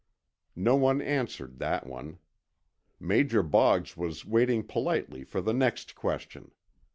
[0.55, 2.17] No one answered that one.
[2.99, 6.49] Major Boggs was waiting politely for the next question.